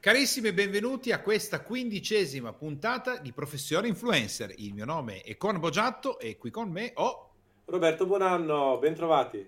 [0.00, 4.50] Carissimi e benvenuti a questa quindicesima puntata di Professione Influencer.
[4.56, 7.32] Il mio nome è Con Bogiatto e qui con me ho
[7.66, 9.46] Roberto Buonanno, bentrovati.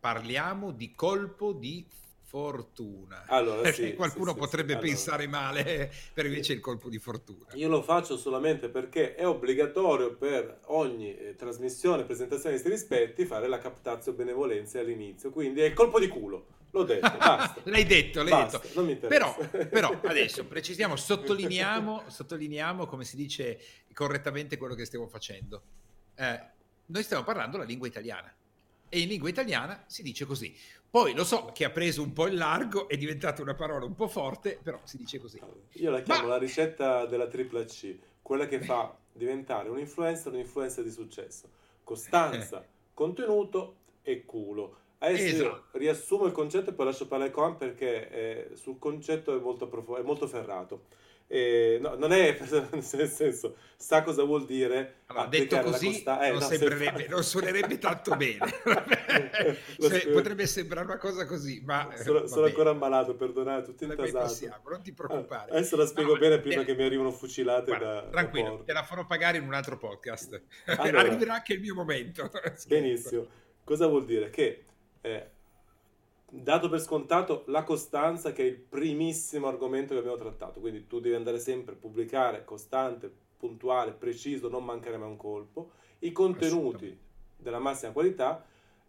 [0.00, 1.86] Parliamo di colpo di
[2.24, 3.22] fortuna.
[3.28, 5.40] Allora, sì, qualcuno sì, potrebbe sì, pensare allora.
[5.40, 7.50] male, per invece il colpo di fortuna.
[7.52, 13.26] Io lo faccio solamente perché è obbligatorio per ogni eh, trasmissione, presentazione di questi rispetti
[13.26, 16.46] fare la captazio benevolenza all'inizio, quindi è il colpo di culo.
[16.72, 17.60] L'ho detto, basta.
[17.70, 18.74] l'hai detto, l'hai basta, detto.
[18.74, 19.34] Non mi interessa.
[19.34, 23.60] Però, però adesso precisiamo, sottolineiamo, sottolineiamo come si dice
[23.92, 25.62] correttamente quello che stiamo facendo.
[26.14, 26.40] Eh,
[26.86, 28.32] noi stiamo parlando la lingua italiana
[28.88, 30.54] e in lingua italiana si dice così.
[30.90, 33.94] Poi lo so che ha preso un po' il largo, è diventata una parola un
[33.94, 35.40] po' forte, però si dice così.
[35.72, 36.28] Io la chiamo Ma...
[36.34, 41.48] la ricetta della tripla C, quella che fa diventare un influencer un influencer di successo.
[41.84, 44.80] Costanza, contenuto e culo.
[45.02, 45.44] Adesso esatto.
[45.44, 49.66] io riassumo il concetto e poi lascio parlare con perché eh, sul concetto è molto,
[49.66, 49.98] prof...
[49.98, 50.84] è molto ferrato.
[51.26, 52.38] Eh, no, non è
[52.92, 54.96] nel senso, sa cosa vuol dire.
[55.06, 56.24] Allora, detto così, costa...
[56.24, 58.38] eh, non, no, sembrerebbe, non, suonerebbe tanto bene.
[59.80, 63.14] cioè, potrebbe sembrare una cosa così, ma sono, sono ancora ammalato.
[63.14, 64.60] Perdonate, tutto intasato.
[64.68, 65.50] Non ti preoccupare.
[65.50, 66.66] Ah, adesso la spiego no, bene prima te...
[66.66, 67.64] che mi arrivino fucilate.
[67.64, 70.40] Guarda, da, tranquillo, da te la farò pagare in un altro podcast.
[70.66, 72.30] Allora, Arriverà anche il mio momento.
[72.68, 73.26] Benissimo.
[73.64, 74.28] Cosa vuol dire?
[74.28, 74.64] Che
[75.02, 75.30] eh,
[76.30, 80.98] dato per scontato la costanza che è il primissimo argomento che abbiamo trattato, quindi tu
[80.98, 86.96] devi andare sempre a pubblicare costante, puntuale, preciso, non mancare mai un colpo, i contenuti
[87.36, 88.44] della massima qualità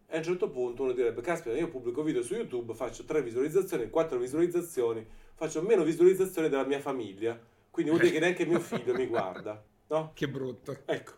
[0.08, 3.22] e a un certo punto uno direbbe, caspita, io pubblico video su YouTube, faccio tre
[3.22, 7.38] visualizzazioni, quattro visualizzazioni, faccio meno visualizzazioni della mia famiglia,
[7.70, 10.12] quindi vuol dire che neanche mio figlio mi guarda, no?
[10.14, 10.78] Che brutto.
[10.86, 11.12] Ecco.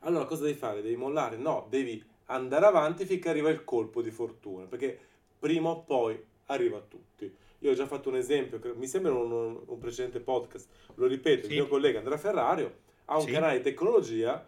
[0.00, 0.80] Allora cosa devi fare?
[0.80, 1.36] Devi mollare?
[1.36, 4.98] No, devi andare avanti finché arriva il colpo di fortuna, perché
[5.38, 7.32] prima o poi arriva a tutti.
[7.60, 11.52] Io ho già fatto un esempio, mi sembra un, un precedente podcast, lo ripeto, sì.
[11.52, 13.32] il mio collega Andrea Ferrario ha un sì.
[13.32, 14.46] canale di tecnologia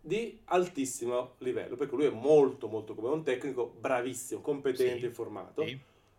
[0.00, 5.04] di altissimo livello, perché lui è molto molto come un tecnico bravissimo, competente, sì.
[5.04, 5.62] informato,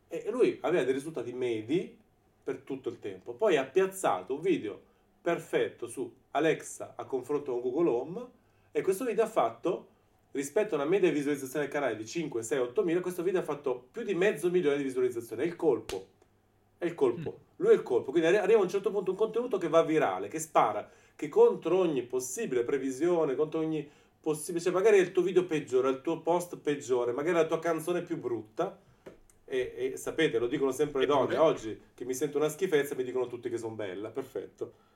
[0.07, 1.97] e lui aveva dei risultati medi
[2.43, 3.33] per tutto il tempo.
[3.33, 4.79] Poi ha piazzato un video
[5.21, 8.27] perfetto su Alexa a confronto con Google Home
[8.71, 9.87] e questo video ha fatto
[10.31, 13.43] rispetto a una media visualizzazione del canale di 5, 6, 8 mila, questo video ha
[13.43, 15.43] fatto più di mezzo milione di visualizzazioni.
[15.43, 16.07] È il colpo.
[16.77, 17.39] È il colpo.
[17.39, 17.55] Mm.
[17.57, 18.11] Lui è il colpo.
[18.11, 21.77] Quindi arriva a un certo punto un contenuto che va virale, che spara, che contro
[21.77, 23.87] ogni possibile previsione, contro ogni
[24.19, 24.63] possibile...
[24.63, 28.01] Cioè magari è il tuo video peggiore, il tuo post peggiore, magari la tua canzone
[28.01, 28.79] più brutta.
[29.45, 31.37] E, e sapete, lo dicono sempre le donne.
[31.37, 34.09] Oggi che mi sento una schifezza mi dicono tutti che sono bella.
[34.09, 34.89] Perfetto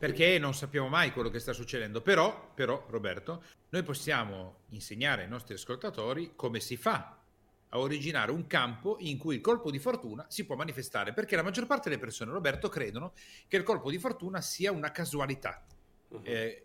[0.00, 2.00] perché non sappiamo mai quello che sta succedendo.
[2.00, 7.18] Però, però, Roberto, noi possiamo insegnare ai nostri ascoltatori come si fa
[7.68, 11.42] a originare un campo in cui il colpo di fortuna si può manifestare, perché la
[11.42, 13.12] maggior parte delle persone, Roberto, credono
[13.46, 15.62] che il colpo di fortuna sia una casualità.
[16.08, 16.22] Uh-huh.
[16.22, 16.64] Eh,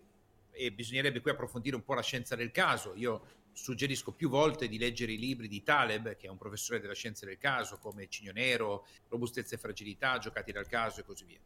[0.51, 2.93] e bisognerebbe qui approfondire un po' la scienza del caso.
[2.95, 3.21] Io
[3.51, 7.25] suggerisco più volte di leggere i libri di Taleb, che è un professore della scienza
[7.25, 11.39] del caso, come Cigno Nero, Robustezza e Fragilità, Giocati dal caso e così via.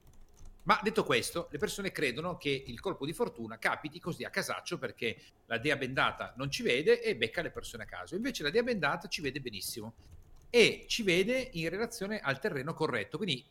[0.63, 4.77] Ma detto questo, le persone credono che il colpo di fortuna capiti così a casaccio
[4.77, 8.15] perché la dea bendata non ci vede e becca le persone a caso.
[8.15, 9.93] Invece la dea bendata ci vede benissimo
[10.49, 13.17] e ci vede in relazione al terreno corretto.
[13.17, 13.43] Quindi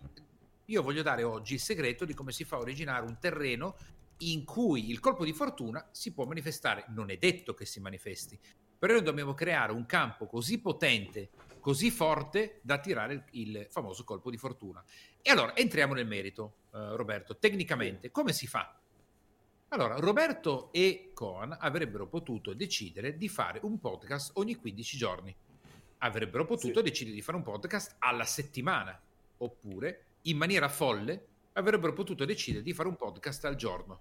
[0.67, 3.77] io voglio dare oggi il segreto di come si fa a originare un terreno
[4.19, 6.85] in cui il colpo di fortuna si può manifestare.
[6.89, 8.39] Non è detto che si manifesti,
[8.79, 11.31] però noi dobbiamo creare un campo così potente,
[11.69, 14.83] così forte da tirare il, il famoso colpo di fortuna.
[15.21, 17.37] E allora entriamo nel merito, uh, Roberto.
[17.37, 18.75] Tecnicamente, come si fa?
[19.69, 25.37] Allora, Roberto e Coan avrebbero potuto decidere di fare un podcast ogni 15 giorni.
[25.99, 26.85] Avrebbero potuto sì.
[26.85, 28.99] decidere di fare un podcast alla settimana.
[29.37, 34.01] Oppure, in maniera folle, avrebbero potuto decidere di fare un podcast al giorno.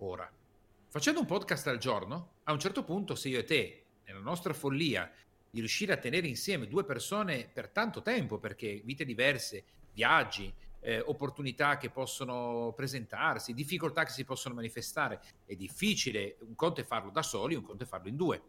[0.00, 0.30] Ora,
[0.90, 4.52] facendo un podcast al giorno, a un certo punto, se io e te, nella nostra
[4.52, 5.10] follia,
[5.54, 9.62] di riuscire a tenere insieme due persone per tanto tempo, perché vite diverse,
[9.92, 15.20] viaggi, eh, opportunità che possono presentarsi, difficoltà che si possono manifestare.
[15.46, 18.42] È difficile, un conto è farlo da soli, un conto è farlo in due.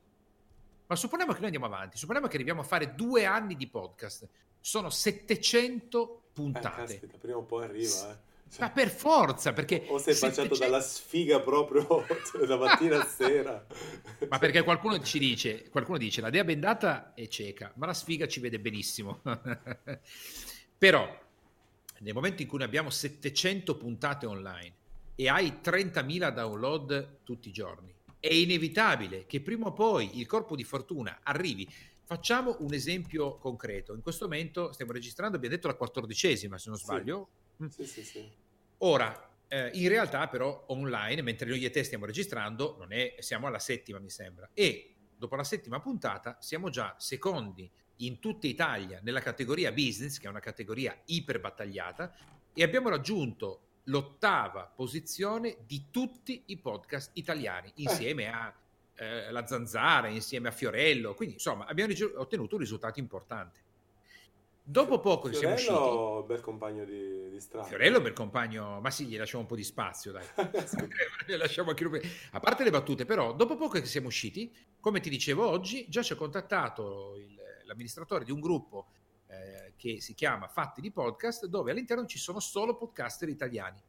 [0.87, 4.27] Ma supponiamo che noi andiamo avanti, supponiamo che arriviamo a fare due anni di podcast,
[4.59, 6.81] sono 700 puntate.
[6.81, 8.17] Eh, caspita, prima o poi arriva, eh.
[8.49, 9.85] Cioè, ma per forza, perché...
[9.87, 10.41] O sei 700...
[10.41, 12.05] baciato dalla sfiga proprio
[12.45, 13.65] da mattina a sera.
[14.29, 18.27] Ma perché qualcuno ci dice, qualcuno dice, la dea bendata è cieca, ma la sfiga
[18.27, 19.21] ci vede benissimo.
[20.77, 21.21] Però,
[21.99, 24.73] nel momento in cui noi abbiamo 700 puntate online
[25.15, 30.55] e hai 30.000 download tutti i giorni, è inevitabile che prima o poi il corpo
[30.55, 31.67] di fortuna arrivi.
[32.03, 33.93] Facciamo un esempio concreto.
[33.93, 37.29] In questo momento stiamo registrando, abbiamo detto la quattordicesima, se non sbaglio.
[37.31, 38.03] Sì, sì, sì.
[38.03, 38.29] sì.
[38.79, 43.59] Ora, eh, in realtà però online, mentre noi e te stiamo registrando, è, siamo alla
[43.59, 47.69] settima mi sembra, e dopo la settima puntata siamo già secondi
[47.99, 52.13] in tutta Italia nella categoria business, che è una categoria iper battagliata,
[52.53, 58.27] e abbiamo raggiunto l'ottava posizione di tutti i podcast italiani, insieme eh.
[58.27, 58.55] a
[58.95, 63.63] eh, la Zanzara, insieme a Fiorello, quindi insomma abbiamo ottenuto un risultato importante.
[64.67, 65.71] Dopo poco che siamo usciti...
[65.71, 67.67] Fiorello bel compagno di, di strada.
[67.67, 70.25] Fiorello bel compagno, ma sì, gli lasciamo un po' di spazio, dai.
[71.37, 72.01] lasciamo anche
[72.31, 76.01] A parte le battute, però, dopo poco che siamo usciti, come ti dicevo oggi, già
[76.01, 78.87] ci ha contattato il, l'amministratore di un gruppo
[79.27, 83.79] eh, che si chiama Fatti di Podcast, dove all'interno ci sono solo podcaster italiani.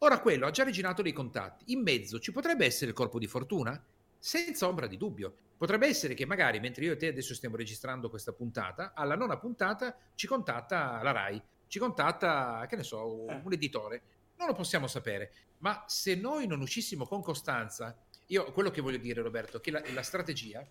[0.00, 1.72] Ora quello ha già reginato dei contatti.
[1.72, 3.82] In mezzo ci potrebbe essere il colpo di fortuna?
[4.18, 5.36] Senza ombra di dubbio.
[5.56, 9.38] Potrebbe essere che magari mentre io e te adesso stiamo registrando questa puntata, alla nona
[9.38, 13.54] puntata ci contatta la RAI, ci contatta, che ne so, un, eh.
[13.54, 14.02] editore.
[14.36, 18.98] Non lo possiamo sapere, ma se noi non uscissimo con costanza, io quello che voglio
[18.98, 20.66] dire Roberto, che la, la strategia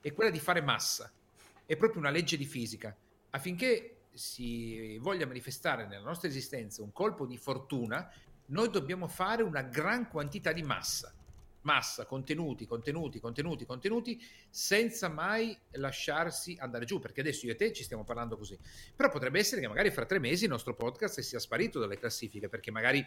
[0.00, 1.12] è quella di fare massa,
[1.66, 2.96] è proprio una legge di fisica,
[3.30, 8.10] affinché si voglia manifestare nella nostra esistenza un colpo di fortuna,
[8.46, 11.14] noi dobbiamo fare una gran quantità di massa
[11.62, 17.72] massa, contenuti, contenuti, contenuti, contenuti, senza mai lasciarsi andare giù, perché adesso io e te
[17.72, 18.58] ci stiamo parlando così.
[18.94, 22.48] Però potrebbe essere che magari fra tre mesi il nostro podcast sia sparito dalle classifiche,
[22.48, 23.06] perché magari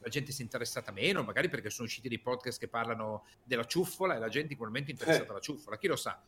[0.00, 3.64] la gente si è interessata meno, magari perché sono usciti dei podcast che parlano della
[3.64, 5.30] ciuffola e la gente in quel momento è interessata eh.
[5.30, 6.22] alla ciuffola, chi lo sa.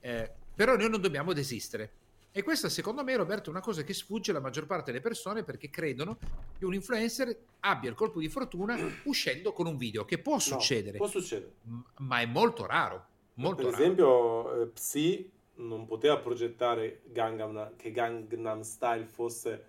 [0.00, 2.03] Eh, però noi non dobbiamo desistere
[2.36, 5.44] e questa secondo me, Roberto, è una cosa che sfugge alla maggior parte delle persone
[5.44, 6.18] perché credono
[6.58, 10.98] che un influencer abbia il colpo di fortuna uscendo con un video, che può succedere.
[10.98, 11.52] No, può succedere.
[11.98, 13.06] Ma è molto raro.
[13.34, 13.82] Molto per raro.
[13.84, 19.66] esempio, eh, Psy non poteva progettare Gangnam, che Gangnam Style fosse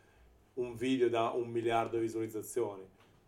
[0.56, 2.82] un video da un miliardo di visualizzazioni.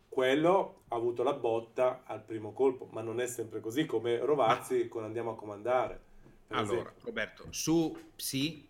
[0.08, 4.82] Quello ha avuto la botta al primo colpo, ma non è sempre così come Rovazzi
[4.82, 4.88] ma...
[4.88, 6.06] con Andiamo a comandare.
[6.48, 7.04] Allora, esempio.
[7.04, 8.67] Roberto, su Psy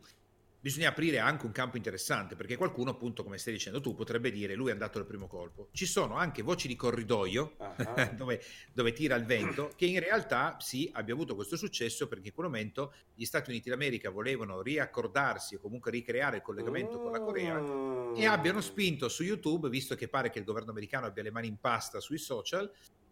[0.60, 4.54] bisogna aprire anche un campo interessante perché qualcuno appunto come stai dicendo tu potrebbe dire
[4.54, 5.68] lui è andato al primo colpo.
[5.72, 7.56] Ci sono anche voci di corridoio
[8.16, 12.34] dove, dove, tira il vento che in realtà sì abbia avuto questo successo perché in
[12.34, 17.20] quel momento gli Stati Uniti d'America volevano riaccordarsi o comunque ricreare il collegamento con la
[17.20, 21.30] Corea e abbiano spinto su YouTube visto che pare che il governo americano abbia le
[21.30, 22.70] mani in pasta sui social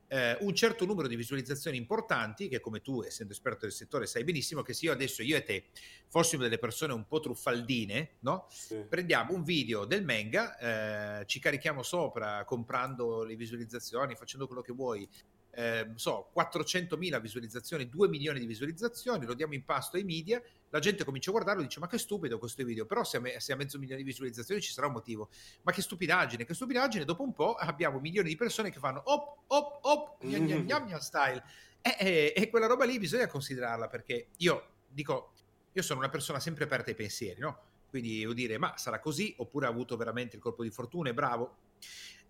[0.08, 4.25] eh, un certo numero di visualizzazioni importanti che come tu essendo esperto del settore sai
[4.25, 5.64] benissimo che se io adesso io e te
[6.08, 8.47] fossimo delle persone un po' truffaldine no?
[8.50, 8.85] Sì.
[8.88, 14.73] prendiamo un video del manga eh, ci carichiamo sopra comprando le visualizzazioni facendo quello che
[14.73, 15.08] vuoi
[15.56, 20.79] eh, so, 400.000 visualizzazioni, 2 milioni di visualizzazioni, lo diamo in pasto ai media, la
[20.81, 23.41] gente comincia a guardarlo e dice ma che stupido questo video, però se a, me,
[23.41, 25.31] se a mezzo milione di visualizzazioni ci sarà un motivo,
[25.62, 29.44] ma che stupidaggine, che stupidaggine, dopo un po' abbiamo milioni di persone che fanno op,
[29.47, 31.43] op, op, gnam, gnam, gnam, style,
[31.81, 35.32] e, e, e quella roba lì bisogna considerarla perché io dico,
[35.73, 37.61] io sono una persona sempre aperta ai pensieri, no?
[37.88, 41.14] Quindi devo dire, ma sarà così oppure ha avuto veramente il colpo di fortuna, è
[41.14, 41.56] bravo.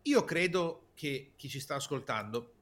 [0.02, 2.52] Io credo che chi ci sta ascoltando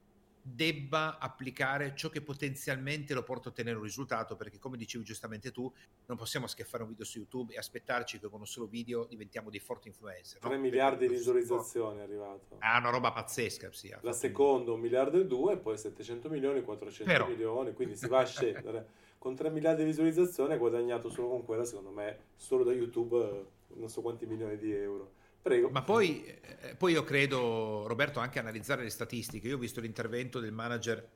[0.47, 5.51] debba applicare ciò che potenzialmente lo porta a ottenere un risultato, perché come dicevi giustamente
[5.51, 5.71] tu,
[6.05, 9.49] non possiamo schiaffare un video su YouTube e aspettarci che con un solo video diventiamo
[9.49, 10.39] dei forti influencer.
[10.39, 10.61] 3 no?
[10.61, 12.57] miliardi di visualizzazioni è arrivato.
[12.59, 13.91] Ah, una roba pazzesca, sì.
[14.01, 17.27] La seconda un miliardo e due, poi 700 milioni, 400 Però...
[17.27, 18.87] milioni, quindi si va a scendere.
[19.17, 23.47] con 3 miliardi di visualizzazioni ha guadagnato solo con quella, secondo me, solo da YouTube
[23.69, 25.13] non so quanti milioni di euro.
[25.45, 25.69] Prego.
[25.69, 29.47] Ma poi, eh, poi io credo, Roberto, anche analizzare le statistiche.
[29.47, 31.07] Io ho visto l'intervento del manager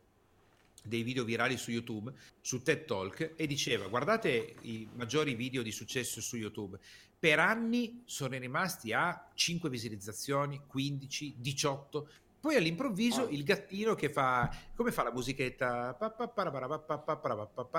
[0.83, 5.71] dei video virali su YouTube, su TED Talk, e diceva, guardate i maggiori video di
[5.71, 6.77] successo su YouTube,
[7.17, 12.09] per anni sono rimasti a 5 visualizzazioni, 15, 18,
[12.39, 15.97] poi all'improvviso il gattino che fa, come fa la musichetta,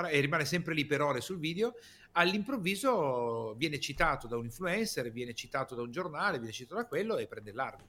[0.08, 1.74] e rimane sempre lì per ore sul video,
[2.12, 7.16] all'improvviso viene citato da un influencer, viene citato da un giornale, viene citato da quello
[7.16, 7.84] e prende largo.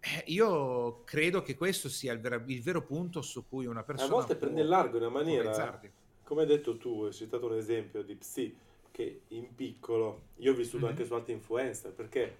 [0.00, 4.08] Eh, io credo che questo sia il, ver- il, vero punto su cui una persona...
[4.08, 5.80] A volte prende largo in una maniera,
[6.22, 8.56] come hai detto tu, hai citato un esempio di Psi,
[8.92, 10.88] che in piccolo, io ho vissuto mm-hmm.
[10.90, 12.36] anche su altri influencer, perché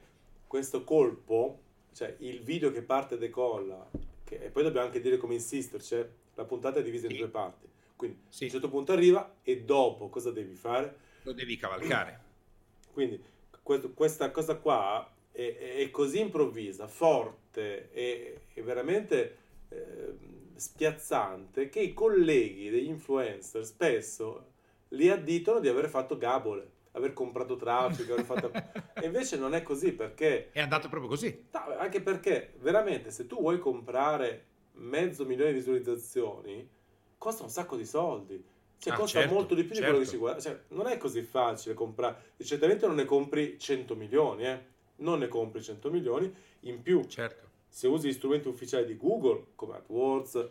[0.47, 3.89] questo colpo cioè il video che parte e decolla,
[4.25, 7.15] che, e poi dobbiamo anche dire come insistere, cioè la puntata è divisa sì.
[7.15, 7.67] in due parti.
[7.97, 8.45] Quindi sì.
[8.45, 10.97] a un certo punto arriva e dopo cosa devi fare?
[11.23, 12.27] Lo devi cavalcare.
[12.93, 13.23] Quindi
[13.63, 19.37] questo, questa cosa qua è, è, così improvvisa, forte e, e veramente
[19.69, 20.15] eh,
[20.55, 24.47] spiazzante che i colleghi degli influencer spesso
[24.89, 28.51] li additano di aver fatto gabole, aver comprato traffico, aver fatto...
[29.01, 30.51] e invece non è così perché...
[30.53, 31.47] È andato proprio così.
[31.79, 36.69] Anche perché veramente se tu vuoi comprare mezzo milione di visualizzazioni,
[37.17, 38.45] costa un sacco di soldi.
[38.79, 39.91] Cioè, ah, costa certo, molto di più certo.
[39.91, 40.17] di quello che certo.
[40.17, 40.41] si guarda.
[40.41, 42.35] Cioè, non è così facile comprare.
[42.39, 44.77] Certamente non ne compri 100 milioni, eh.
[44.97, 46.33] Non ne compri 100 milioni.
[46.61, 47.49] In più, certo.
[47.69, 50.49] se usi gli strumenti ufficiali di Google, come AdWords,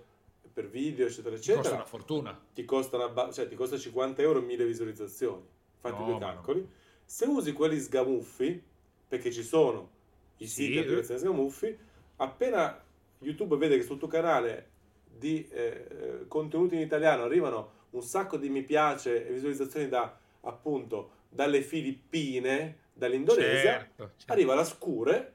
[0.51, 1.61] per video, eccetera, eccetera.
[1.61, 2.45] Ti costa una fortuna.
[2.53, 5.43] Ti costa, una, cioè, ti costa 50 euro 1000 visualizzazioni.
[5.79, 6.61] Fatti no, due calcoli.
[6.61, 6.71] No.
[7.05, 8.61] Se usi quelli sgamuffi,
[9.07, 9.89] perché ci sono
[10.37, 11.77] i sì, siti applicazioni sgamuffi,
[12.17, 12.83] appena
[13.19, 14.71] YouTube vede che sul tuo canale
[15.05, 20.17] di eh, eh, contenuti in italiano arrivano un sacco di mi piace e visualizzazioni da
[20.41, 24.31] appunto dalle Filippine, dall'Indonesia, certo, certo.
[24.31, 25.33] arriva la scure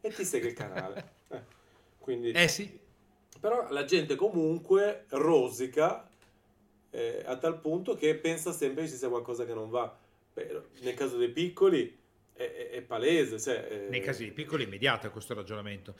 [0.00, 1.12] e ti segue il canale.
[1.28, 1.42] eh,
[1.98, 2.80] quindi, eh sì.
[3.40, 6.08] Però la gente comunque rosica
[6.92, 9.98] eh, a tal punto che pensa sempre che ci sia qualcosa che non va.
[10.34, 11.98] Beh, nel caso dei piccoli
[12.32, 13.40] è, è, è palese.
[13.40, 13.88] Cioè, eh...
[13.88, 15.94] Nei casi dei piccoli è immediato questo ragionamento.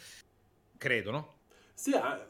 [0.77, 1.37] Credo, no?
[1.73, 2.27] Sì, ah,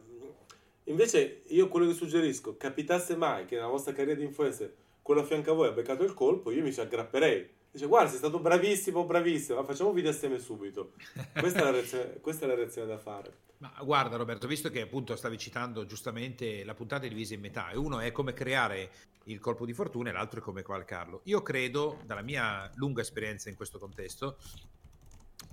[0.85, 5.25] invece io quello che suggerisco, capitasse mai che nella vostra carriera di influencer quello a
[5.25, 8.39] fianco a voi ha beccato il colpo, io mi ci aggrapperei Dice, guarda, sei stato
[8.39, 10.93] bravissimo, bravissimo, ma facciamo un video assieme subito.
[11.33, 13.33] Questa è, la reazione, questa è la reazione da fare.
[13.59, 17.71] Ma guarda Roberto, visto che appunto stavi citando giustamente la puntata è divisa in metà,
[17.71, 18.91] e uno è come creare
[19.25, 21.23] il colpo di fortuna e l'altro è come cavalcarlo.
[21.25, 24.37] Io credo, dalla mia lunga esperienza in questo contesto,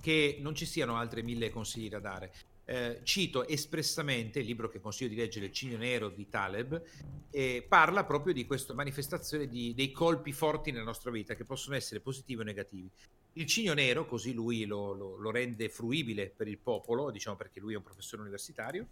[0.02, 2.32] che non ci siano altri mille consigli da dare
[2.70, 6.80] eh, cito espressamente il libro che consiglio di leggere, Il Cigno Nero di Taleb,
[7.28, 11.74] e parla proprio di questa manifestazione di, dei colpi forti nella nostra vita, che possono
[11.74, 12.88] essere positivi o negativi.
[13.32, 17.58] Il Cigno Nero, così lui lo, lo, lo rende fruibile per il popolo, diciamo perché
[17.58, 18.86] lui è un professore universitario,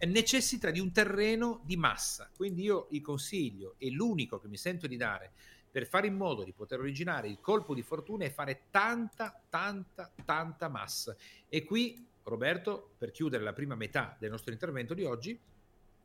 [0.00, 2.28] necessita di un terreno di massa.
[2.34, 5.30] Quindi io il consiglio, e l'unico che mi sento di dare
[5.70, 10.12] per fare in modo di poter originare il colpo di fortuna è fare tanta, tanta,
[10.24, 11.16] tanta massa.
[11.48, 15.38] E qui Roberto, per chiudere la prima metà del nostro intervento di oggi,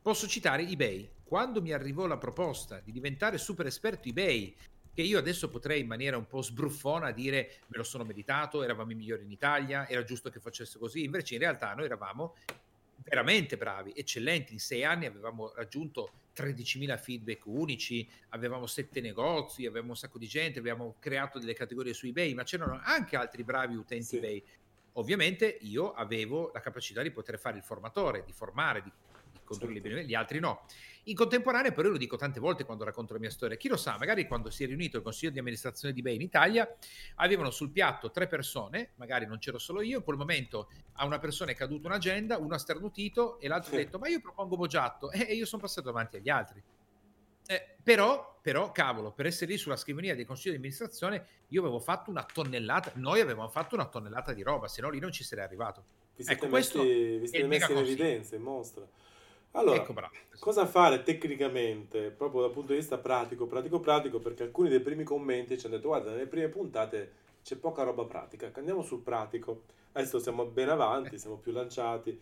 [0.01, 1.09] posso citare eBay.
[1.23, 4.55] Quando mi arrivò la proposta di diventare super esperto eBay,
[4.93, 8.91] che io adesso potrei in maniera un po' sbruffona dire me lo sono meditato, eravamo
[8.91, 12.35] i migliori in Italia, era giusto che facesse così, invece in realtà noi eravamo
[13.03, 19.91] veramente bravi, eccellenti, in sei anni avevamo raggiunto 13.000 feedback unici, avevamo sette negozi, avevamo
[19.91, 23.75] un sacco di gente, abbiamo creato delle categorie su eBay, ma c'erano anche altri bravi
[23.75, 24.17] utenti sì.
[24.17, 24.43] eBay
[24.97, 28.91] Ovviamente io avevo la capacità di poter fare il formatore, di formare, di,
[29.31, 29.99] di condurre certo.
[29.99, 30.65] gli altri no.
[31.03, 33.77] In contemporanea, però, io lo dico tante volte quando racconto la mia storia, chi lo
[33.77, 36.67] sa, magari quando si è riunito il consiglio di amministrazione di Bay in Italia,
[37.15, 41.19] avevano sul piatto tre persone, magari non c'ero solo io, in quel momento a una
[41.19, 45.11] persona è caduta un'agenda, uno ha sternutito e l'altro ha detto, ma io propongo Bogiatto,
[45.11, 46.61] e io sono passato davanti agli altri.
[47.47, 51.79] Eh, però, però, cavolo, per essere lì sulla scrivania dei consigli di amministrazione, io avevo
[51.79, 55.23] fatto una tonnellata, noi avevamo fatto una tonnellata di roba, se no lì non ci
[55.23, 55.83] sarei arrivato.
[56.15, 58.85] Vi siete ecco, messi, vi siete messi in evidenza, in mostra.
[59.51, 59.93] Allora, ecco,
[60.39, 65.03] cosa fare tecnicamente, proprio dal punto di vista pratico, pratico, pratico, perché alcuni dei primi
[65.03, 67.11] commenti ci hanno detto, guarda, nelle prime puntate
[67.43, 69.63] c'è poca roba pratica, andiamo sul pratico.
[69.93, 72.19] Adesso siamo ben avanti, siamo più lanciati.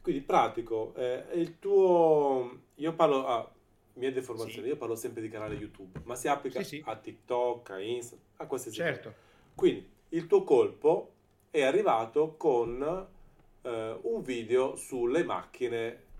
[0.00, 2.62] Quindi pratico, eh, il tuo...
[2.76, 3.26] Io parlo...
[3.26, 3.52] Ah,
[3.94, 4.72] mia deformazione, sì.
[4.72, 6.82] io parlo sempre di canale YouTube, ma si applica sì, sì.
[6.84, 9.08] a TikTok, a Insta, a qualsiasi certo.
[9.08, 9.16] cosa.
[9.54, 11.12] Quindi il tuo colpo
[11.50, 13.06] è arrivato con
[13.62, 16.10] eh, un video sulle macchine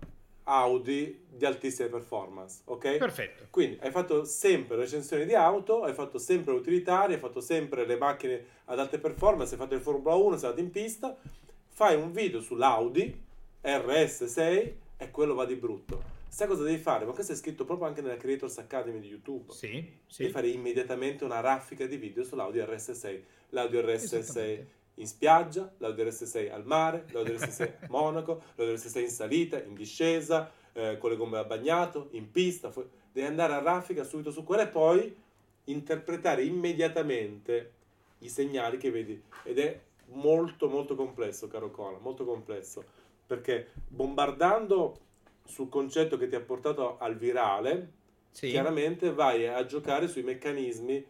[0.45, 2.97] Audi di altissime performance, ok?
[2.97, 3.47] Perfetto.
[3.49, 7.97] Quindi hai fatto sempre recensioni di auto, hai fatto sempre utilitari, hai fatto sempre le
[7.97, 11.17] macchine ad alte performance, hai fatto il Formula 1, sei andato in pista,
[11.69, 13.21] fai un video sull'Audi
[13.63, 17.05] RS6 e quello va di brutto Sai cosa devi fare?
[17.05, 19.53] Ma questo è scritto proprio anche nella Creators Academy di YouTube.
[19.53, 20.23] Sì, sì.
[20.23, 23.21] Devi fare immediatamente una raffica di video sull'audio RS6.
[23.49, 29.09] L'audio RS6 in spiaggia, l'audio RS6 al mare, l'audio RS6 a Monaco, l'audio RS6 in
[29.11, 32.71] salita, in discesa, eh, con le gomme a bagnato, in pista.
[32.71, 35.15] Fu- devi andare a raffica subito su quella e poi
[35.65, 37.73] interpretare immediatamente
[38.17, 39.21] i segnali che vedi.
[39.43, 42.83] Ed è molto molto complesso, caro Cola, molto complesso.
[43.27, 45.11] Perché bombardando
[45.45, 47.91] sul concetto che ti ha portato al virale,
[48.31, 48.49] sì.
[48.49, 51.05] chiaramente vai a giocare sui meccanismi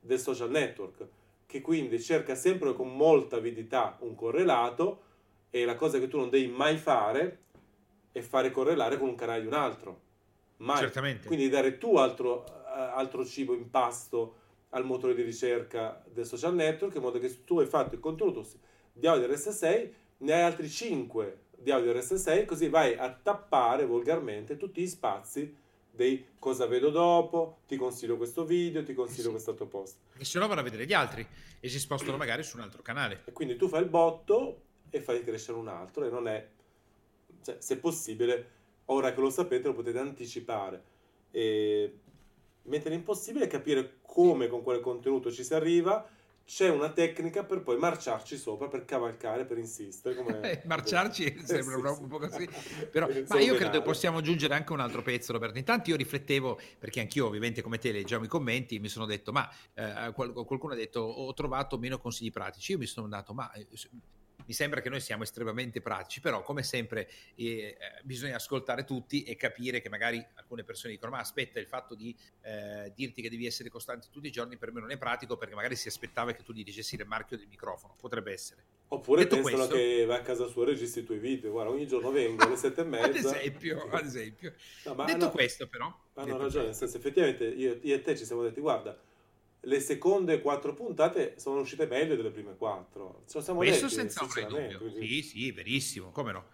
[0.00, 1.06] del social network,
[1.46, 5.02] che quindi cerca sempre con molta avidità un correlato
[5.50, 7.38] e la cosa che tu non devi mai fare
[8.12, 10.00] è fare correlare con un canale di un altro.
[10.58, 10.78] Mai.
[10.78, 11.26] Certamente.
[11.26, 14.34] Quindi dare tu altro, eh, altro cibo in pasto
[14.70, 18.46] al motore di ricerca del social network, in modo che tu hai fatto il contenuto
[18.92, 24.56] di audio RS6, ne hai altri 5 di audio RS6, così vai a tappare volgarmente
[24.56, 25.54] tutti gli spazi
[25.90, 29.30] dei cosa vedo dopo, ti consiglio questo video, ti consiglio sì.
[29.30, 29.96] quest'altro post.
[30.16, 31.26] E se no vanno a vedere gli altri
[31.58, 33.22] e si spostano magari su un altro canale.
[33.24, 36.48] E quindi tu fai il botto e fai crescere un altro e non è,
[37.42, 38.50] cioè, se possibile,
[38.86, 40.82] ora che lo sapete lo potete anticipare.
[41.32, 41.98] E
[42.62, 46.08] mentre è capire come con quel contenuto ci si arriva
[46.48, 50.14] c'è una tecnica per poi marciarci sopra, per cavalcare, per insistere.
[50.14, 50.36] Come...
[50.48, 52.48] Eh, marciarci eh, sembra sì, un po' così.
[52.90, 55.58] Però, ma io credo che possiamo aggiungere anche un altro pezzo, Roberto.
[55.58, 59.46] Intanto io riflettevo, perché anch'io ovviamente come te leggiamo i commenti, mi sono detto, ma
[59.74, 62.72] eh, qualcuno ha detto ho trovato meno consigli pratici.
[62.72, 63.66] Io mi sono dato, ma eh,
[64.48, 69.36] mi sembra che noi siamo estremamente pratici, però come sempre eh, bisogna ascoltare tutti e
[69.36, 73.44] capire che magari alcune persone dicono ma aspetta il fatto di eh, dirti che devi
[73.44, 76.42] essere costante tutti i giorni per me non è pratico perché magari si aspettava che
[76.42, 78.64] tu gli dicessi il marchio del microfono, potrebbe essere.
[78.88, 81.70] Oppure Detto pensano questo, che vai a casa sua e registri i tuoi video, guarda
[81.70, 83.06] ogni giorno vengo alle sette e mezza.
[83.06, 84.54] ad esempio, ad esempio.
[84.86, 85.94] No, Detto no, questo però...
[86.14, 88.98] Hanno ragione, nel senso effettivamente io, io e te ci siamo detti guarda
[89.60, 93.22] le seconde quattro puntate sono uscite meglio delle prime quattro.
[93.28, 94.92] Ce siamo Questo detti, senza ombra di dubbio.
[95.00, 96.44] Sì, sì, verissimo, come no.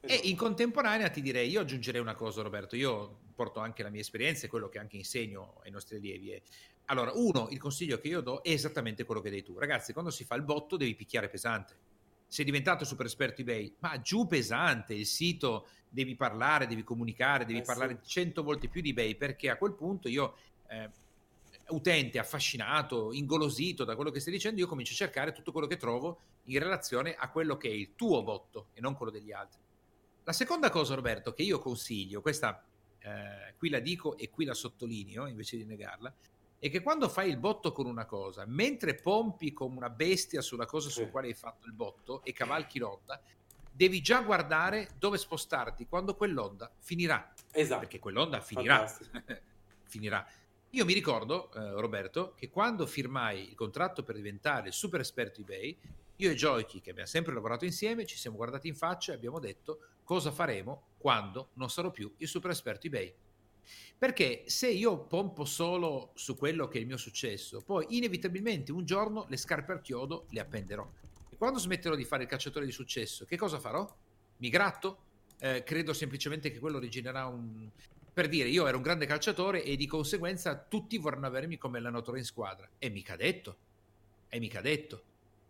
[0.00, 0.22] Esatto.
[0.22, 4.00] E in contemporanea ti direi, io aggiungerei una cosa Roberto, io porto anche la mia
[4.00, 6.30] esperienza e quello che anche insegno ai nostri allievi.
[6.30, 6.42] È...
[6.86, 9.58] Allora, uno, il consiglio che io do è esattamente quello che dai tu.
[9.58, 11.76] Ragazzi, quando si fa il botto devi picchiare pesante.
[12.26, 17.60] Sei diventato super esperto eBay, ma giù pesante, il sito devi parlare, devi comunicare, devi
[17.60, 18.46] eh, parlare cento sì.
[18.46, 20.34] volte più di eBay, perché a quel punto io...
[20.68, 21.06] Eh,
[21.70, 25.76] utente affascinato, ingolosito da quello che stai dicendo, io comincio a cercare tutto quello che
[25.76, 29.60] trovo in relazione a quello che è il tuo botto e non quello degli altri.
[30.24, 32.62] La seconda cosa, Roberto, che io consiglio, questa
[33.00, 36.12] eh, qui la dico e qui la sottolineo invece di negarla,
[36.58, 40.66] è che quando fai il botto con una cosa, mentre pompi come una bestia sulla
[40.66, 43.20] cosa sul quale hai fatto il botto e cavalchi l'onda,
[43.70, 47.32] devi già guardare dove spostarti quando quell'onda finirà.
[47.52, 47.80] Esatto.
[47.80, 48.92] Perché quell'onda finirà.
[49.86, 50.26] finirà.
[50.72, 55.40] Io mi ricordo, eh, Roberto, che quando firmai il contratto per diventare il super esperto
[55.40, 55.78] eBay,
[56.16, 59.38] io e Joyki, che abbiamo sempre lavorato insieme, ci siamo guardati in faccia e abbiamo
[59.38, 63.14] detto cosa faremo quando non sarò più il super esperto eBay.
[63.96, 68.84] Perché se io pompo solo su quello che è il mio successo, poi inevitabilmente un
[68.84, 70.86] giorno le scarpe al chiodo le appenderò.
[71.30, 73.90] E quando smetterò di fare il cacciatore di successo, che cosa farò?
[74.36, 74.98] Mi gratto?
[75.38, 77.70] Eh, credo semplicemente che quello originerà un,
[78.18, 82.18] per dire, io ero un grande calciatore e di conseguenza tutti vorranno avermi come allenatore
[82.18, 82.68] in squadra.
[82.76, 83.56] E mica detto.
[84.28, 85.04] E mica detto.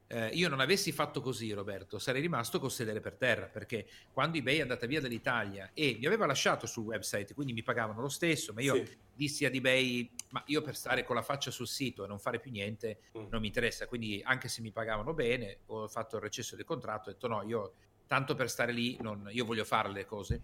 [0.06, 4.36] Eh, io non avessi fatto così, Roberto, sarei rimasto col sedere per terra, perché quando
[4.36, 8.10] eBay è andata via dall'Italia e mi aveva lasciato sul website, quindi mi pagavano lo
[8.10, 8.96] stesso, ma io sì.
[9.14, 12.38] dissi ad eBay, ma io per stare con la faccia sul sito e non fare
[12.38, 13.28] più niente mm.
[13.30, 17.08] non mi interessa, quindi anche se mi pagavano bene, ho fatto il recesso del contratto,
[17.08, 17.72] ho detto no, io
[18.06, 20.42] tanto per stare lì, non, io voglio fare le cose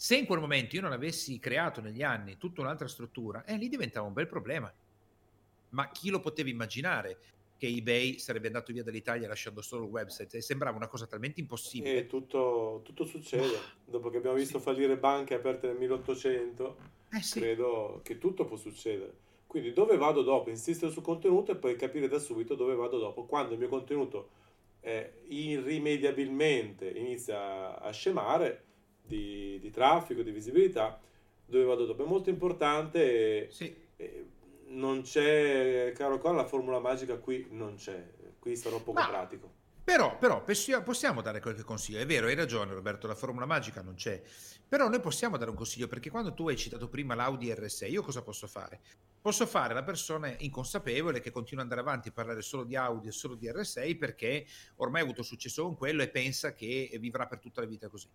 [0.00, 3.68] se in quel momento io non avessi creato negli anni tutta un'altra struttura, eh, lì
[3.68, 4.72] diventava un bel problema.
[5.70, 7.18] Ma chi lo poteva immaginare
[7.56, 10.36] che eBay sarebbe andato via dall'Italia lasciando solo il website?
[10.36, 11.98] E sembrava una cosa talmente impossibile.
[11.98, 13.58] E tutto, tutto succede.
[13.84, 14.64] Dopo che abbiamo visto sì.
[14.64, 16.76] fallire banche aperte nel 1800,
[17.10, 17.40] eh sì.
[17.40, 19.12] credo che tutto può succedere.
[19.48, 20.48] Quindi dove vado dopo?
[20.48, 23.24] Insistere sul contenuto e poi capire da subito dove vado dopo.
[23.24, 24.28] Quando il mio contenuto
[24.78, 28.62] eh, irrimediabilmente inizia a scemare,
[29.08, 31.00] di, di traffico, di visibilità,
[31.44, 32.04] dove vado dopo.
[32.04, 33.50] È molto importante.
[33.50, 33.74] Sì.
[33.96, 34.26] E,
[34.68, 38.04] non c'è, caro Con, la formula magica qui non c'è.
[38.38, 39.50] Qui sarò poco Ma, pratico.
[39.82, 41.98] Però, però, possiamo dare qualche consiglio.
[41.98, 44.22] È vero, hai ragione Roberto, la formula magica non c'è.
[44.68, 48.02] Però noi possiamo dare un consiglio perché quando tu hai citato prima l'Audi R6, io
[48.02, 48.80] cosa posso fare?
[49.18, 53.08] Posso fare la persona inconsapevole che continua ad andare avanti a parlare solo di Audi
[53.08, 57.26] e solo di R6 perché ormai ha avuto successo con quello e pensa che vivrà
[57.26, 58.08] per tutta la vita così.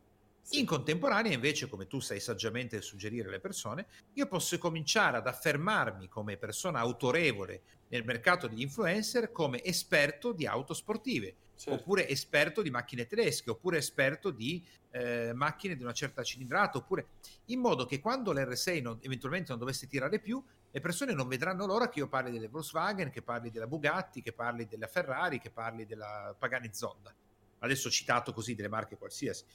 [0.51, 6.07] In contemporanea, invece, come tu sai saggiamente suggerire alle persone, io posso cominciare ad affermarmi
[6.09, 11.79] come persona autorevole nel mercato degli influencer come esperto di auto sportive, certo.
[11.79, 17.07] oppure esperto di macchine tedesche, oppure esperto di eh, macchine di una certa cilindrata, oppure
[17.45, 21.65] in modo che quando l'R6 non, eventualmente non dovesse tirare più, le persone non vedranno
[21.65, 25.51] l'ora che io parli delle Volkswagen, che parli della Bugatti, che parli della Ferrari, che
[25.51, 27.13] parli della Pagani Zonda.
[27.59, 29.45] Adesso ho citato così delle marche qualsiasi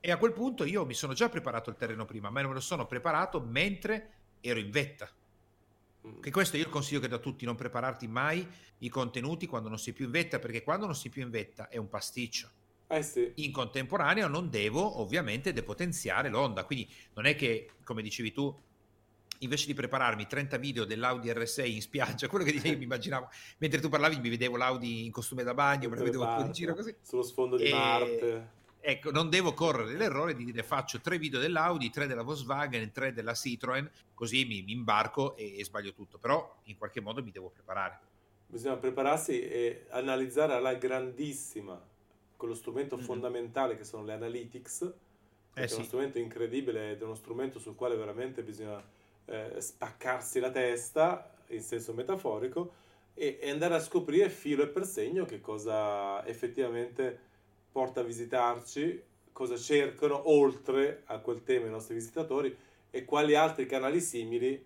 [0.00, 2.60] e a quel punto io mi sono già preparato il terreno prima, ma me lo
[2.60, 5.10] sono preparato mentre ero in vetta.
[6.06, 6.20] Mm.
[6.20, 8.46] Che questo io consiglio che do a tutti, non prepararti mai
[8.78, 11.68] i contenuti quando non sei più in vetta, perché quando non sei più in vetta
[11.68, 12.50] è un pasticcio.
[12.86, 13.32] Eh sì.
[13.36, 18.56] In contemporanea non devo ovviamente depotenziare l'onda, quindi non è che, come dicevi tu,
[19.40, 23.80] invece di prepararmi 30 video dell'Audi R6 in spiaggia, quello che io mi immaginavo, mentre
[23.80, 26.94] tu parlavi mi vedevo l'Audi in costume da bagno, me lo vedevo in giro così.
[27.02, 27.70] Sullo sfondo di e...
[27.72, 32.92] Marte ecco, non devo correre l'errore di dire faccio tre video dell'Audi, tre della Volkswagen,
[32.92, 37.22] tre della Citroen, così mi, mi imbarco e, e sbaglio tutto, però in qualche modo
[37.22, 37.98] mi devo preparare.
[38.46, 41.80] Bisogna prepararsi e analizzare alla grandissima
[42.36, 43.00] quello strumento mm.
[43.00, 44.92] fondamentale che sono le analytics,
[45.54, 45.74] eh sì.
[45.74, 48.82] è uno strumento incredibile ed è uno strumento sul quale veramente bisogna
[49.26, 52.72] eh, spaccarsi la testa in senso metaforico
[53.14, 57.26] e, e, andare a scoprire filo e per segno che cosa effettivamente
[57.78, 62.52] porta a visitarci, cosa cercano oltre a quel tema i nostri visitatori
[62.90, 64.60] e quali altri canali simili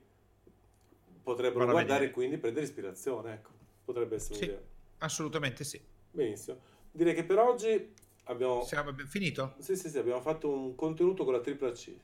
[1.22, 3.34] potrebbero Guarda guardare e quindi prendere ispirazione.
[3.34, 3.50] Ecco,
[3.84, 4.62] potrebbe essere sì, un'idea.
[5.00, 5.78] Assolutamente sì.
[6.10, 6.58] Benissimo.
[6.90, 7.92] Direi che per oggi
[8.24, 8.64] abbiamo...
[8.64, 9.56] Siamo finito?
[9.58, 11.94] Sì, sì, sì, abbiamo fatto un contenuto con la tripla C.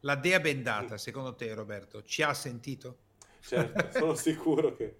[0.00, 2.96] La dea bendata, secondo te Roberto, ci ha sentito?
[3.40, 4.94] Certo, sono sicuro che...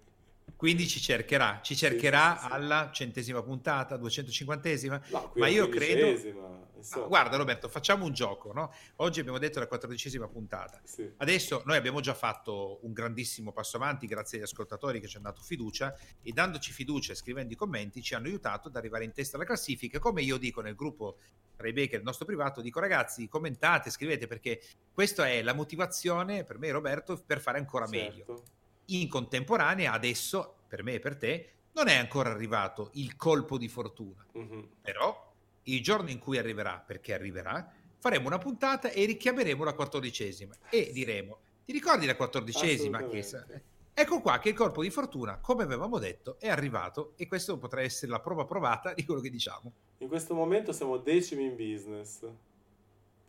[0.55, 2.53] Quindi ci cercherà, ci cercherà sì, sì, sì.
[2.53, 6.69] alla centesima puntata, 250esima, no, ma io credo...
[6.95, 8.73] No, guarda Roberto, facciamo un gioco, no?
[8.97, 10.81] Oggi abbiamo detto la quattordicesima puntata.
[11.17, 15.29] Adesso noi abbiamo già fatto un grandissimo passo avanti grazie agli ascoltatori che ci hanno
[15.29, 19.11] dato fiducia e dandoci fiducia e scrivendo i commenti ci hanno aiutato ad arrivare in
[19.13, 19.99] testa alla classifica.
[19.99, 21.17] Come io dico nel gruppo
[21.55, 24.59] Baker, il nostro privato, dico ragazzi commentate, scrivete perché
[24.91, 28.09] questa è la motivazione per me Roberto per fare ancora certo.
[28.09, 28.43] meglio
[28.99, 33.67] in contemporanea adesso, per me e per te, non è ancora arrivato il colpo di
[33.67, 34.25] fortuna.
[34.37, 34.61] Mm-hmm.
[34.81, 40.55] Però il giorno in cui arriverà, perché arriverà, faremo una puntata e richiameremo la quattordicesima
[40.69, 43.07] e diremo, ti ricordi la quattordicesima?
[43.93, 47.81] Ecco qua che il colpo di fortuna, come avevamo detto, è arrivato e questo potrà
[47.81, 49.71] essere la prova provata di quello che diciamo.
[49.99, 52.25] In questo momento siamo decimi in business.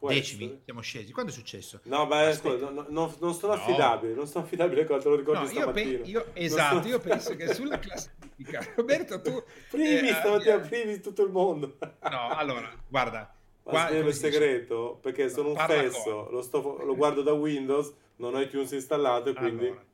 [0.02, 0.60] Può decimi, essere?
[0.64, 1.12] siamo scesi.
[1.12, 1.78] Quando è successo?
[1.84, 5.46] No, ma ascolta, no, no, non sono affidabile, non sono affidabile te lo ricordi no,
[5.46, 5.90] stamattina.
[5.90, 6.88] Io, pe- io esatto, sono...
[6.88, 9.40] io penso che sulla classifica, Roberto, tu...
[9.70, 10.68] Primi, eh, stamattina abbia...
[10.68, 11.76] primi tutto il mondo.
[11.78, 13.32] no, allora, guarda.
[13.62, 18.34] Ma qua, il segreto, perché sono un fesso, lo, sto, lo, guardo da Windows, non
[18.34, 19.66] ho iTunes installato e quindi...
[19.66, 19.84] Allora,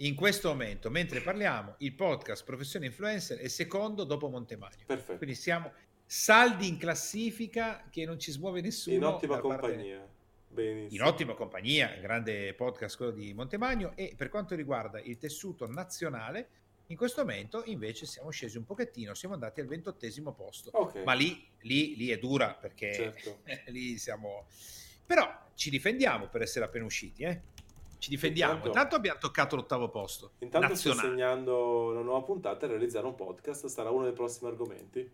[0.00, 4.84] in questo momento, mentre parliamo, il podcast Professione Influencer è secondo dopo Montemagno.
[4.84, 5.16] Perfetto.
[5.16, 5.72] Quindi siamo
[6.06, 8.96] saldi in classifica che non ci smuove nessuno.
[8.96, 9.98] In ottima compagnia.
[9.98, 10.14] Parte...
[10.48, 11.02] Benissimo.
[11.02, 16.48] In ottima compagnia, grande podcast quello di Montemagno e per quanto riguarda il tessuto nazionale,
[16.86, 21.04] in questo momento invece siamo scesi un pochettino, siamo andati al ventottesimo posto, okay.
[21.04, 23.40] ma lì, lì, lì, è dura perché certo.
[23.70, 24.46] lì siamo...
[25.04, 27.40] Però ci difendiamo per essere appena usciti, eh?
[27.98, 28.52] Ci difendiamo.
[28.52, 30.32] Intanto, intanto abbiamo toccato l'ottavo posto.
[30.38, 31.00] Intanto nazionale.
[31.00, 35.10] sto segnando una nuova puntata e realizzare un podcast, sarà uno dei prossimi argomenti.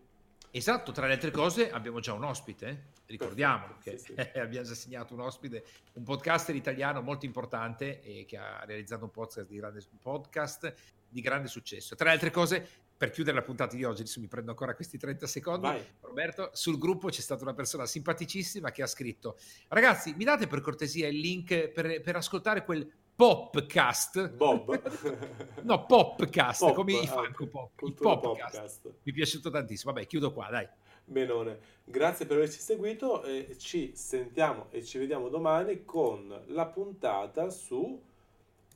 [0.55, 4.37] Esatto, tra le altre cose abbiamo già un ospite, ricordiamolo che sì, sì.
[4.37, 9.09] abbiamo già segnato un ospite, un podcaster italiano molto importante e che ha realizzato un
[9.09, 10.75] podcast di grande, un podcast
[11.09, 11.95] di grande successo.
[11.95, 14.99] Tra le altre cose, per chiudere la puntata di oggi, adesso mi prendo ancora questi
[14.99, 15.83] 30 secondi, Vai.
[16.01, 19.39] Roberto, sul gruppo c'è stata una persona simpaticissima che ha scritto,
[19.69, 24.31] ragazzi mi date per cortesia il link per, per ascoltare quel Popcast.
[24.31, 24.81] Bob.
[25.61, 27.81] no, Popcast, Pop, come i Funko Pop.
[27.81, 28.55] Il Popcast.
[28.55, 28.85] Popcast.
[29.03, 29.93] Mi è piaciuto tantissimo.
[29.93, 30.67] Vabbè, chiudo qua, dai.
[31.05, 31.59] Benone.
[31.83, 38.01] Grazie per averci seguito e ci sentiamo e ci vediamo domani con la puntata su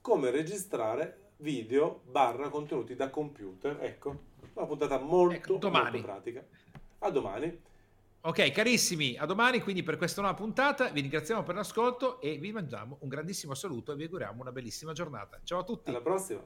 [0.02, 3.78] come registrare video barra contenuti da computer.
[3.82, 4.20] Ecco,
[4.54, 6.46] una puntata molto, ecco, molto pratica.
[7.00, 7.62] A domani.
[8.22, 10.90] Ok, carissimi, a domani quindi per questa nuova puntata.
[10.90, 14.92] Vi ringraziamo per l'ascolto e vi mangiamo un grandissimo saluto e vi auguriamo una bellissima
[14.92, 15.40] giornata.
[15.44, 15.90] Ciao a tutti.
[15.90, 16.44] Alla prossima.